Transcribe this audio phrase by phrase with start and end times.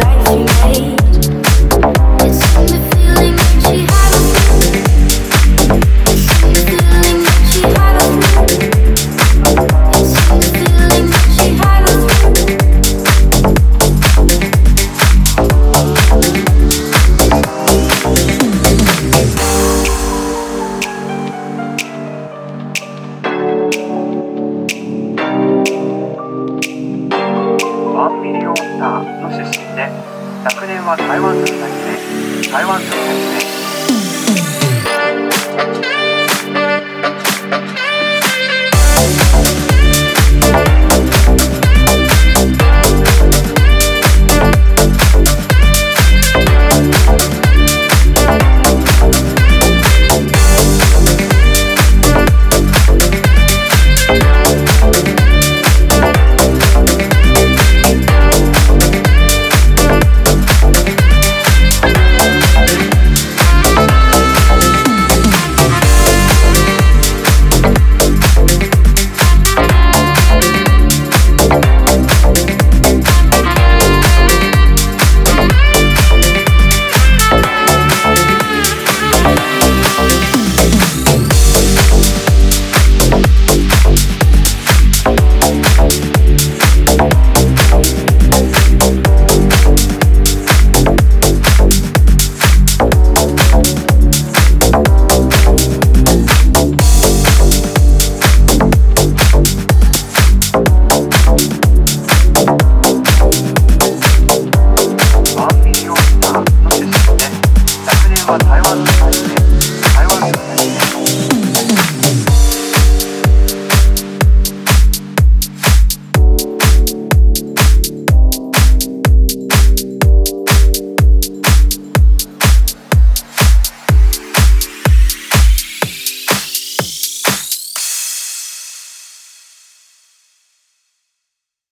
[0.00, 0.21] like
[30.44, 32.96] 昨年は台湾の対で台湾の先
[37.76, 37.81] で